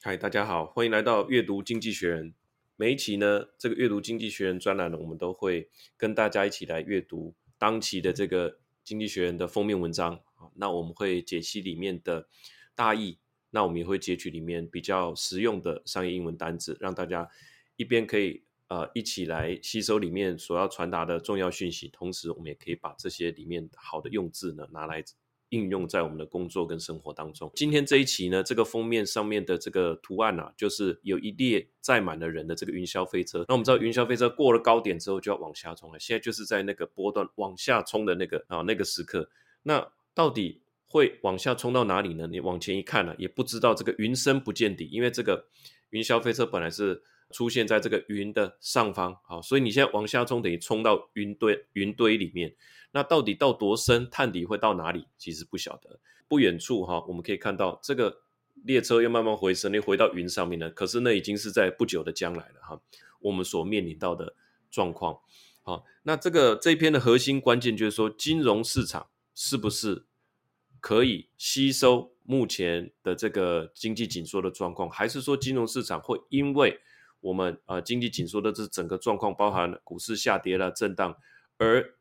[0.00, 2.32] 嗨，大家好，欢迎来到阅读经济学人。
[2.76, 10.20] 每一期呢，这个阅读经济学人专栏呢，我们都会跟大家一起来阅读当期的这个经济学人的封面文章。
[10.54, 12.28] 那我们会解析里面的
[12.76, 13.18] 大意，
[13.50, 17.28] 那我们也会截取里面比较实用的商业英文单字，让大家
[17.74, 25.04] 一边可以呃一起来吸收里面所要传达的重要讯息，同时我们也可以把这些里面好的用字呢拿来。
[25.50, 27.50] 应用在我们的工作跟生活当中。
[27.54, 33.44] 今天这一期呢，这个封面上面的这个图案啊，就是有一列载满了人的这个云霄飞车。
[33.48, 39.28] 那我们知道，云霄飞车过了高点之后就要往下冲了，现在就是在那个波段往下冲的那个啊那个时刻。
[39.62, 42.26] 那到底会往下冲到哪里呢？
[42.26, 45.46] 你往前一看呢、也不知道这个云深不见底，因为这个
[45.90, 52.54] 云霄飞车本来是出现在这个云的上方，好，所以你现在往下冲，等于冲到云堆云堆里面。
[52.92, 55.06] 那到底到多深，探底会到哪里？
[55.18, 56.00] 其实不晓得。
[56.26, 58.22] 不远处哈，我们可以看到这个
[58.64, 60.70] 列车又慢慢回升，又回到云上面了。
[60.70, 62.80] 可是那已经是在不久的将来了哈。
[63.20, 64.34] 我们所面临到的
[64.70, 65.18] 状况，
[65.62, 70.04] 好，那这个这一篇的核心关键就是说，金融市场是不是
[70.80, 76.80] 可以吸收目前的这个经济紧缩的状况，还是说金融市场会因为
[77.20, 81.16] 我们呃经济紧缩的这整个状况，包含股市下跌了、震荡
[81.58, 81.94] 而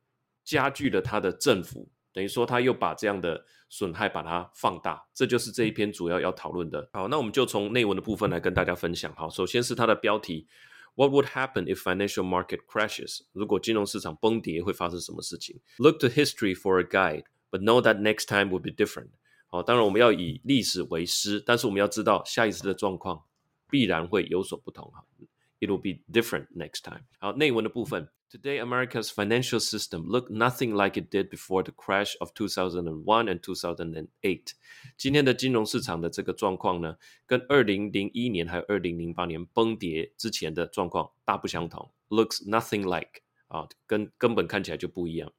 [0.44, 6.90] 加剧了它的振幅，等于说它又把这样的损害把它放大，这就是这一篇主要要讨论的。
[6.94, 9.14] 好，那我们就从内文的部分来跟大家分享。
[9.16, 10.48] 好，首先是它的标题
[10.96, 13.22] ：What would happen if financial market crashes？
[13.34, 19.10] 如果金融市场崩跌会发生什么事情？Look to history for a guide, but know that next time will be different。
[19.48, 23.24] 好，当然我们要以历史为师，但是我们要知道下一次的状况
[23.71, 24.93] 必然会有所不同。
[25.61, 27.05] It will be different next time。
[27.19, 28.09] 好，内文的部分。
[28.29, 34.53] Today, America's financial system look nothing like it did before the crash of 2001 and 2008.
[34.97, 36.97] 今天的金融市场的这个状况呢，
[37.27, 41.93] 跟二零零一年还有二零零八年崩跌之前的状况大不相同。
[42.09, 45.31] Looks nothing like 啊，跟根本看起来就不一样。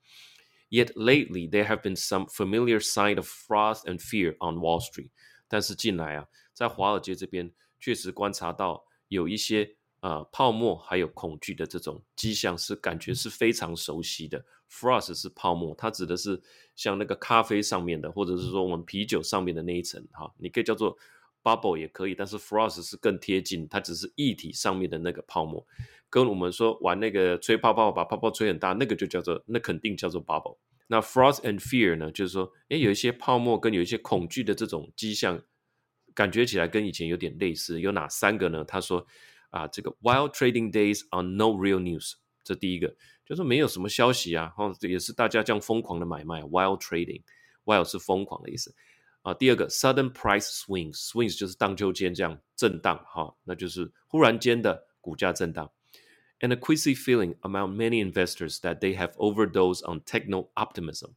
[0.69, 5.09] Yet lately, there have been some familiar sign of froth and fear on Wall Street.
[5.47, 9.76] 但是近来啊，在华尔街这边 确实观察到有一些。
[10.00, 14.44] 啊、呃，泡沫还有恐惧的这种迹象是感觉是非常熟悉的。
[14.70, 16.40] Frost 是泡沫，它指的是
[16.76, 20.96] 像那个咖啡上面的，或者是说我们啤酒上面的那一层哈，你可以叫做
[21.42, 25.66] bubble 也可以，但是 Frost 是更贴近，它只是液体上面的那个泡沫，
[26.08, 30.58] 跟我们说玩那个吹泡泡，把泡泡吹很大，那个就叫做那肯定叫做 bubble。
[30.86, 35.42] 那 Frost and Fear 呢，就是说，诶，有一些泡沫跟有一些恐惧的这种迹象，
[36.17, 37.81] 感觉起来跟以前有点类似。
[37.81, 38.63] 有哪三个呢？
[38.63, 39.05] 他说。
[39.53, 42.13] 啊，这个 wild trading days on no real news，
[42.43, 42.91] 这第一个
[43.23, 48.73] 就是没有什么消息啊，哦，这也是大家这样疯狂的买卖，wild trading，wild 是疯狂的意思
[49.21, 49.31] 啊。
[49.35, 55.71] 第二个 sudden price swings，swings 就是荡秋千这样震荡，哈、哦，那就是忽然间的股价震荡。
[56.39, 61.11] And a queasy feeling among many investors that they have overdosed on techno optimism。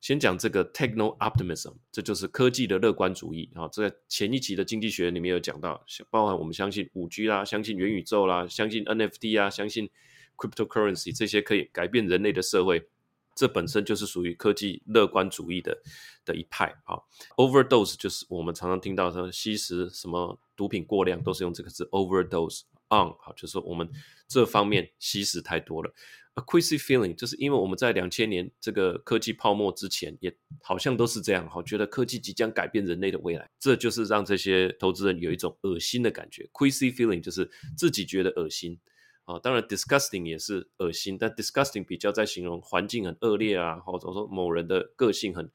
[0.00, 3.68] 先讲这个 techno optimism，这就是科技的乐观主义啊。
[3.68, 9.90] 这个前一期的经济学里面有讲到，包含我们相信五 G 啦，相信元宇宙啦，相信 NFT 啊，相信
[10.36, 12.88] cryptocurrency 这些可以改变人类的社会，
[13.34, 15.76] 这本身就是属于科技乐观主义的
[16.24, 16.96] 的一派啊。
[17.36, 23.86] Overdose 就是我们常常听到说吸食什么毒品过量，都是用这个字 overdose on，好，就是说我们
[24.26, 25.92] 这方面吸食太多了。
[26.34, 36.48] A queasy feeling，就是因为我们在两千年这个科技泡沫之前，也好像都是这样哈，觉得科技即将改变人类的未来，这就是让这些投资人有一种恶心的感觉。
[36.52, 38.78] Queasy feeling 就是自己觉得恶心
[39.24, 45.50] 啊，当然 disgusting 也是恶心，但 disgusting 比较在形容环境很恶劣啊，或者说某人的个性很。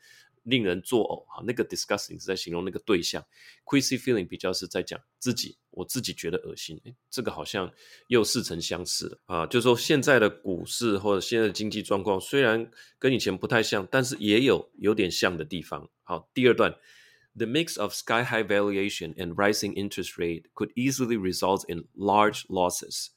[0.46, 3.24] 令人作呕哈，那个 disgusting 是在形容那个对象
[3.66, 7.72] ，queasy feeling 比较是在讲自己，我自己觉得恶心，诶，这个好像
[8.08, 9.46] 又似曾相识啊。
[9.46, 15.90] 就是说现在的股市或者现在的经济状况虽然跟以前不太像，但是也有有点像的地方。
[16.04, 16.76] 好，第二段
[17.36, 23.08] ，the mix of sky high valuation and rising interest rate could easily result in large losses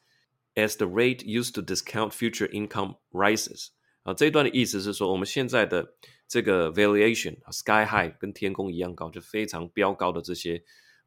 [0.55, 3.69] as the rate used to discount future income rises。
[4.03, 5.95] 啊，这一段的意思是说，我们现在的
[6.27, 10.63] 这个 valuation sky high 跟天空一样高，就非常飙高的这些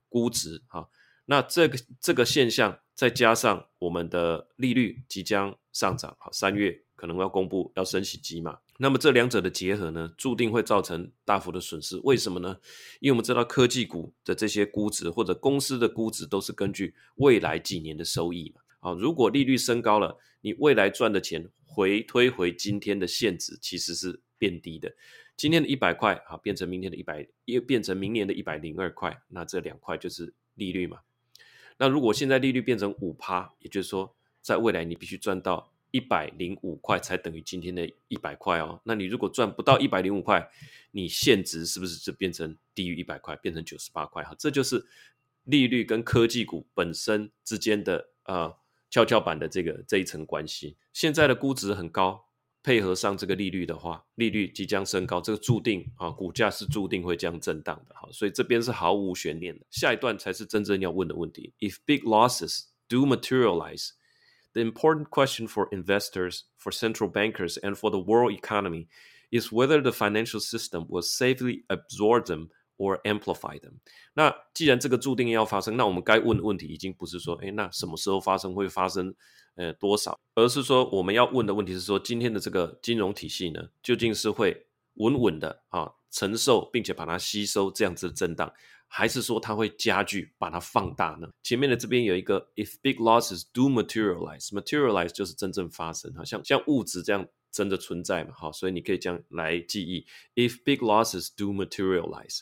[0.09, 0.87] 估值哈。
[1.25, 8.57] 那这个这个现象，再加上我们的利率即将上涨，好，三月可能要公布要升息机嘛。
[8.77, 11.99] 那么这两者的结合呢，注定会造成大幅的损失。
[12.03, 12.57] 为什么呢？
[12.99, 18.61] 因为我们知道科技股的这些估值或者公司的估值都是根据未来几年的收益嘛。
[18.79, 24.93] 啊，如果利率升高了，你未来赚的钱回推回今天的现值，其实是变低的。
[25.37, 30.99] 今天的一百块啊，变成明天的一百，又变成明年的一百零二块，那这两块就是利率嘛。
[31.77, 38.81] 那如果现在利率变成五趴，也就是说，在未来你必须赚到一百零五块才等于今天的一百块哦。
[38.83, 40.51] 那你如果赚不到一百零五块，
[40.91, 44.21] 你现值是不是就变成低于一百块，变成九十八块？
[44.23, 44.85] 哈，这就是
[45.45, 48.55] 利率跟科技股本身之间的呃
[48.91, 50.77] 跷跷板的这个这一层关系。
[50.93, 52.27] 现在的估值很高。
[52.63, 59.65] 配合上这个利率的话，利率即将升高，这个注定啊，股价是注定会这样震荡的哈，所以这边是毫无悬念的。
[59.71, 63.93] 下一段才是真正要问的问题：If big losses do materialize,
[64.53, 68.85] the important question for investors, for central bankers, and for the world economy
[69.31, 72.49] is whether the financial system will safely absorb them.
[72.81, 73.73] Or amplify them。
[74.13, 79.13] 那既然这个注定要发生，那我们该问的问题已经不是说，诶，那什么时候发生，会发生，
[79.55, 88.51] 呃，多少，而是说我们要问的问题是说，今天的这个金融体系呢，究竟是会稳稳的啊承受，并且把它吸收这样子的震荡，
[88.87, 91.29] 还是说它会加剧，把它放大呢？
[91.43, 100.05] 前面的这边有一个，if big losses do materialize，materialize 就是真正发生，好像像物质这样真的存在嘛，好，所以你可以这样来记忆
[100.35, 102.39] ，if big losses do materialize。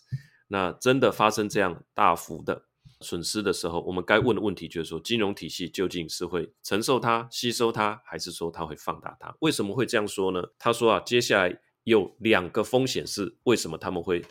[0.49, 2.65] 那真的发生这样大幅的
[3.01, 9.33] 损失的时候，我们该问的问题就是说，金融体系究竟是会承受它、吸收它，还是说它会放大它？
[9.41, 10.43] 为什么会这样说呢？
[10.57, 14.25] 他说啊，接下来有两个风险是为什么他们会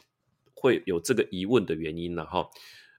[0.54, 2.26] 会有这个疑问的原因呢？
[2.26, 2.46] 哈，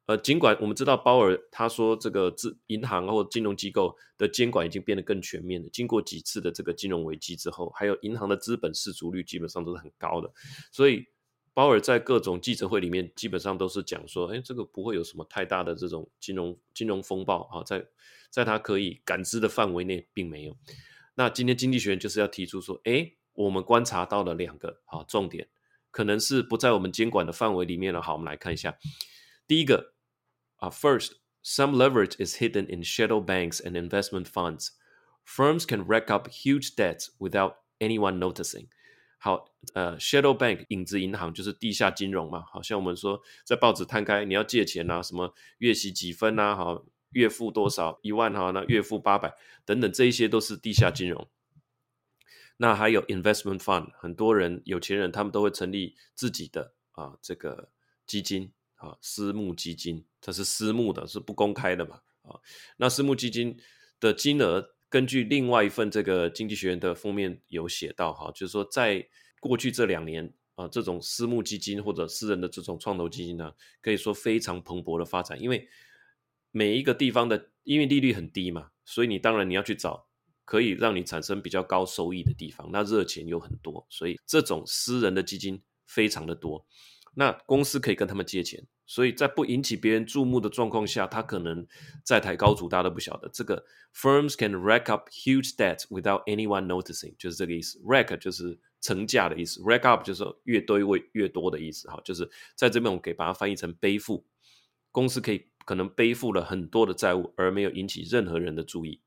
[0.05, 10.31] 呃，尽管我们知道鲍尔他说这个资银行或金融机构的监管已经变得更全面了，经过几次的这个金融危机之后，还有银行的资本市足率基本上都是很高的，
[10.71, 11.05] 所以。
[11.53, 17.85] 鲍尔在各种记者会里面，基本上都是讲说，哎，这个不会有什么太大的这种金融金融风暴啊，在
[18.29, 20.55] 在他可以感知的范围内，并没有。
[21.15, 25.49] 那今天经济学人就是要提出说，哎，我们观察到了两个啊重点，
[25.91, 28.01] 可能是不在我们监管的范围里面了。
[28.01, 28.77] 好，我们来看一下，
[29.45, 29.93] 第一个
[30.57, 34.69] 啊，First，some leverage is hidden in shadow banks and investment funds.
[35.25, 38.67] Firms can rack up huge debts without anyone noticing.
[39.21, 49.35] 好，呃，shadow bank 影子银行就是地下金融嘛，好像我们说在报纸摊开，你要借钱啊，什么月息几分啊，好，月付多少一万哈，那月付八百
[49.65, 51.27] 等等，这一些都是地下金融。
[52.55, 57.69] 那还有 investment fund，很多人有钱人他们都会成立自己的啊这个
[58.07, 62.39] 基金啊，私募基金，它是私募的，是不公开的嘛，啊，
[62.77, 63.59] 那私募基金
[63.99, 64.75] 的金额。
[64.89, 69.07] 根据另外一份这个《经济学院》的封面有写到，哈，就是说在
[69.39, 75.39] 过去这两年啊，这种私募基金或者私人的这种创投基金呢，可以说非常蓬勃的发展。
[75.41, 75.67] 因为
[76.51, 80.07] 每一个地方的，因为利率很低嘛，所以你当然你要去找
[80.43, 86.65] 可以让你产生比较高收益的地方，那热钱有很多，所以这种私人的基金非常的多。
[87.15, 88.65] 那公司可以跟他们借钱。
[88.85, 91.67] 所以在不引起别人注目的状况下，他可能
[92.03, 93.29] 债台高筑，大家都不晓得。
[93.29, 93.63] 这个
[93.93, 97.79] firms can rack up huge debt without anyone noticing，就是这个意思。
[97.81, 101.87] rack 就是层架的意思，rack up 就是越堆越越多的意思。
[101.87, 104.25] 哈，就是在这边我们可以把它翻译成背负。
[104.91, 108.99] 公司可以可能背负了很多的债务，而没有引起任何人的注意。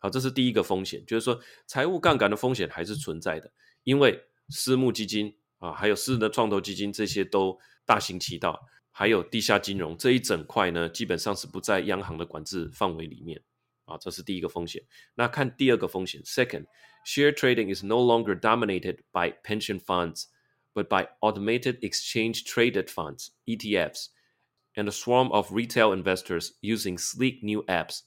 [0.00, 3.52] 好，这是第一个风险，就是说财务杠杆的风险还是存在的，
[3.84, 8.60] 因为私募基金啊，还有私人的创投基金这些都大行其道。
[8.92, 13.40] 还有地下金融这一整块呢，基本上是不在央行的管制范围里面
[13.84, 14.82] 啊，这是第一个风险。
[15.14, 16.66] 那看第二个风险，Second,
[17.06, 20.24] share trading is no longer dominated by pension funds,
[20.74, 24.06] but by automated exchange traded funds (ETFs)
[24.74, 28.00] and a swarm of retail investors using sleek new apps。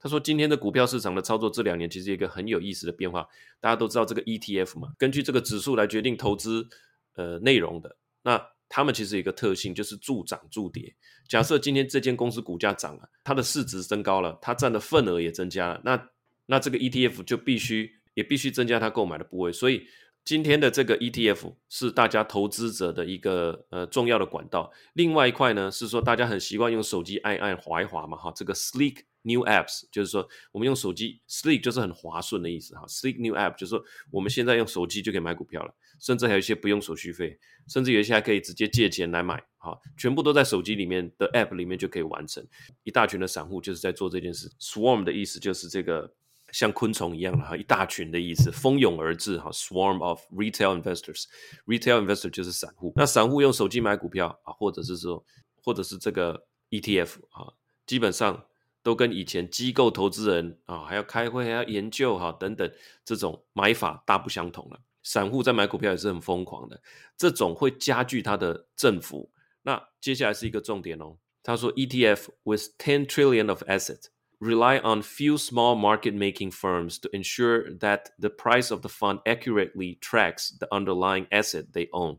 [0.00, 3.26] 他说，今天的股票市场的操作这两年其实一个很有意思的变化。
[3.60, 6.68] 大家都知道这个 ETF 嘛，根据这个指数来决定投资
[7.14, 8.44] 呃内容的那。
[8.66, 10.92] 他们其实一个特性，就是助涨助跌。
[11.28, 16.08] 假设今天这间公司股价涨了，它的市值增高了，它占的份额也增加了，那
[16.46, 19.52] 那这个 ETF 就必须也必须增加它购买的部位。
[19.52, 19.86] 所以
[20.24, 24.72] 今天的这个 ETF 是大家投资者的一个呃重要的管道。
[24.94, 35.72] 另外一块呢是说，大家很习惯用手机按一按滑一滑嘛，哈，这个 Sleek New Apps 就是说我们用手机 Sleek 就是很滑顺的意思哈，Sleek New App 就是说我们现在用手机就可以买股票了。
[35.98, 42.46] 甚至还有一些不用手续费，甚至有一些还可以直接借钱来买，哈，全部都在手机里面的 App 里面就可以完成。
[42.82, 44.50] 一大群的散户就是在做这件事。
[44.60, 46.12] Swarm 的意思就是这个
[46.52, 49.50] 像昆虫一样的哈，一大群的意思，蜂拥而至哈。
[49.50, 52.92] Swarm of retail investors，retail investor 就是散户。
[52.96, 55.24] 那散户用手机买股票啊，或者是说，
[55.62, 57.54] 或者是这个 ETF 啊，
[57.86, 58.44] 基本上
[58.82, 62.70] 都跟以前机构投资人啊还要开会还要研究哈等等
[63.04, 64.80] 这种买法大不相同了。
[65.04, 66.82] 散户在买股票也是很疯狂的，
[67.16, 69.30] 这种会加剧它的振幅。
[69.62, 74.06] 那接下来是一个重点哦，他说，ETF with ten trillion of assets
[74.40, 79.98] rely on few small market-making firms to ensure that the price of the fund accurately
[80.00, 82.18] tracks the underlying asset they own。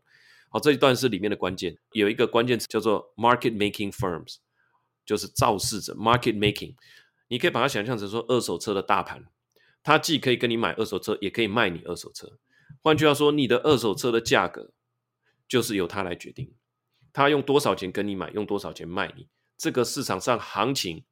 [0.49, 4.37] 好，这一段是里面的关键，有一个关键词叫做 market-making firms，
[5.05, 6.75] 就是造市者 market making。
[7.27, 9.25] 你可以把它想象成说二手车的大盘，
[9.83, 12.39] 它既可以跟你买二手车，也可以卖你二手车。
[12.85, 14.71] 换句话说，你的二手车的价格
[15.47, 16.53] 就是由它来决定。
[17.11, 19.27] 他用多少钱跟你买，用多少钱卖你？
[19.57, 21.03] 这个市场上行情，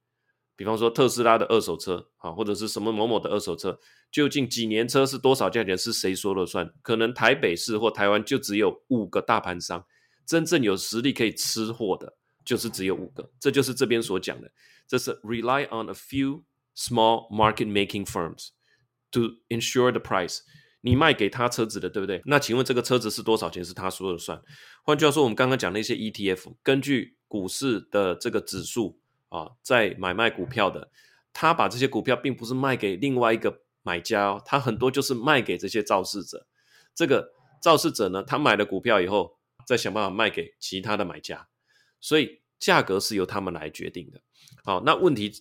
[0.56, 3.80] 比方说特斯拉的二手车啊，或者是什么某某的二手车，
[4.12, 6.72] 究竟几年车是多少价钱，是谁说了算？
[6.84, 9.84] 可能台北市或台湾就只有五个大盘商，
[10.28, 12.16] 真正有实力可以吃货的，
[12.46, 13.32] 就是只有五个。
[13.40, 14.52] 这就是这边所讲的，
[14.88, 16.44] 这是 rely on a few
[16.76, 18.50] small market making firms
[19.10, 20.42] to ensure the price。
[20.86, 22.22] 你卖给他车子的，对不对？
[22.26, 23.64] 那请问这个车子是多少钱？
[23.64, 24.42] 是他说了算。
[24.84, 29.00] 换句话说，我们刚刚讲那些 ETF，根据股市的这个指数
[29.30, 30.90] 啊，在买卖股票的，
[31.32, 36.46] 他把这些股票并不是卖给另外一个买家哦，他很多就是卖给这些造市者。
[36.94, 41.48] 这个造市者呢，他买了股票以后，再想办法卖给其他的买家，
[42.02, 44.20] 所以价格是由他们来决定的。
[44.66, 45.32] 好，那问题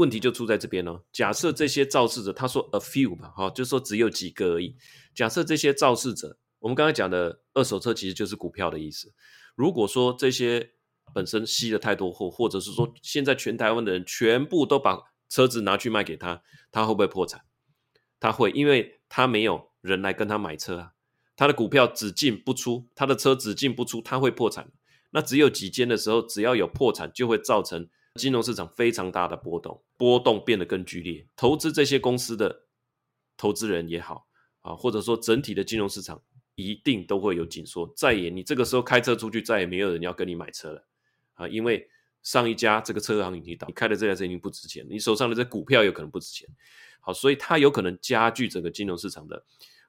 [0.00, 1.02] 问题就出在这边哦。
[1.12, 4.74] 假设这些肇事者，他说 a few 嘛，好，就说只有几个而已。
[5.14, 9.12] 假设这些肇事者，我们刚才讲的二手车其实就是股票的意思。
[9.54, 10.70] 如果说这些
[11.12, 16.42] 本身吸了太多货，或者是说现在全台湾的人全部都把车子拿去卖给他，
[16.72, 17.42] 他会不会破产？
[18.18, 20.92] 他会，因为他没有人来跟他买车啊。
[21.36, 24.72] 他的股票只进不出，他的车只进不出，他会破产。
[25.10, 27.88] 那只有几间的时候，只要有破产，就会造成。
[28.20, 31.26] 金融市场非常大的波动，波动变得更剧烈。
[31.34, 32.66] 投资这些公司的
[33.36, 34.26] 投资人也好
[34.60, 36.22] 啊，或者说整体的金融市场
[36.54, 37.90] 一定都会有紧缩。
[37.96, 40.86] 再也你这个时候开车出去，再也没有人要跟你买车了
[41.34, 41.88] 啊，因为
[42.22, 46.46] 上一家这个车行已经倒，你开的这台车已经不值钱，你手上的这股票有可能不值钱。
[47.00, 49.42] 好，所以它有可能加剧整个金融市场的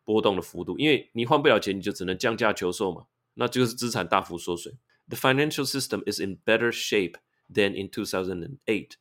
[0.05, 4.73] 波动的幅度，因为你换不了钱，你就只能降价求售嘛，那就是资产大幅缩水。
[5.09, 7.15] The financial system is in better shape.
[7.50, 8.96] Than in 2008,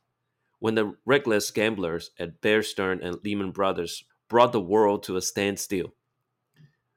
[0.60, 5.20] when the reckless gamblers at Bear Stearns and Lehman Brothers brought the world to a
[5.20, 5.94] standstill.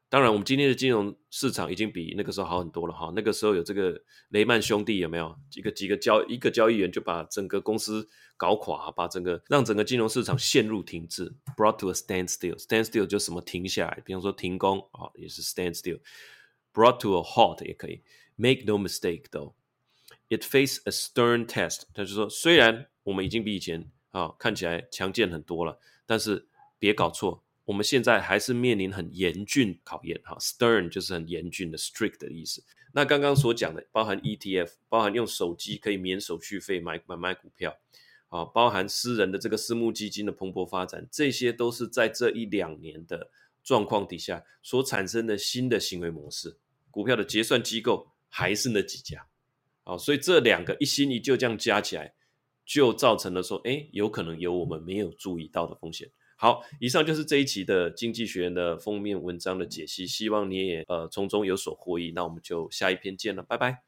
[0.10, 3.12] 当然，我们今天的金融市场已经比那个时候好很多了哈。
[3.16, 4.00] 那个时候有这个
[4.30, 5.36] 雷曼兄弟有没有？
[5.50, 8.08] 几个几个交一个交易员就把整个公司
[8.38, 18.04] 搞垮，把整个让整个金融市场陷入停滞，brought to a standstill。standstill 就什么停下来，比方说停工啊，也是 standstill。brought to a halt 也可以。
[18.36, 19.54] Make no mistake though。
[20.29, 21.83] It faced a stern test。
[21.93, 26.47] 他就说，虽然我们已经比以前啊看起来强健很多了，但是
[26.79, 30.21] 别搞错，我们现在还是面临很严峻考验。
[30.25, 32.65] 哈，stern 就是很严峻的 strict 的意思。
[32.93, 37.77] 那刚刚所讲的，包含 ETF，包含用手机可以免手续费买买卖股票，
[38.29, 43.31] 啊，包含私人的这个私募基金的蓬勃发展，这些都是在这一两年的
[43.63, 46.57] 状况底下所产生的新的行为模式。
[46.91, 49.27] 股票的结算机构还是那几家。
[49.85, 52.15] 好，所以这两个一新一旧这样加起来，
[52.65, 56.11] 就造成了说，哎，有可能有我们没有注意到的风险。
[56.37, 62.13] 好，以上就是这一期的经济学人的封面文章的解析，希望你也呃从中有所获益。
[62.15, 63.83] 那我们就下一篇见了，拜拜。